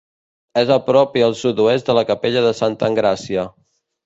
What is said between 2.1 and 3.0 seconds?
capella de Santa